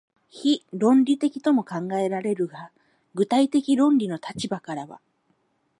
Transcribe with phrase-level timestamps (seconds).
[0.31, 2.71] 非論理的とも考えられるが、
[3.13, 4.99] 具体的論理の立場からは、